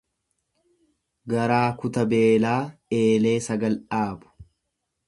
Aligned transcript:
Garaa 1.33 1.61
kuta 1.83 2.07
beelaa 2.15 2.59
eelee 3.03 3.39
sagal 3.51 3.79
dhaabu. 3.87 4.35